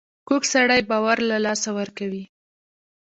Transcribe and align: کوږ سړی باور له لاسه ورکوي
کوږ 0.27 0.43
سړی 0.53 0.81
باور 0.89 1.17
له 1.29 1.37
لاسه 1.45 1.69
ورکوي 1.79 2.23